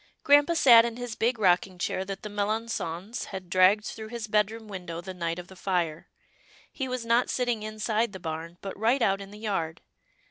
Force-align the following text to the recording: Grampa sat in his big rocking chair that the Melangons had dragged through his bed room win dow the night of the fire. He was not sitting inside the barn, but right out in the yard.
Grampa 0.23 0.55
sat 0.55 0.83
in 0.83 0.97
his 0.97 1.13
big 1.13 1.37
rocking 1.37 1.77
chair 1.77 2.03
that 2.03 2.23
the 2.23 2.29
Melangons 2.29 3.25
had 3.25 3.51
dragged 3.51 3.85
through 3.85 4.07
his 4.07 4.25
bed 4.27 4.49
room 4.49 4.67
win 4.67 4.87
dow 4.87 4.99
the 4.99 5.13
night 5.13 5.37
of 5.37 5.47
the 5.47 5.55
fire. 5.55 6.07
He 6.71 6.87
was 6.87 7.05
not 7.05 7.29
sitting 7.29 7.61
inside 7.61 8.11
the 8.11 8.19
barn, 8.19 8.57
but 8.61 8.75
right 8.75 9.03
out 9.03 9.21
in 9.21 9.29
the 9.29 9.37
yard. 9.37 9.79